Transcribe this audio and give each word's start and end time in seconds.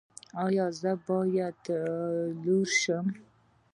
ایا 0.45 0.65
زه 0.79 0.91
باید 1.07 1.61
لور 2.43 2.67
شم؟ 2.79 3.05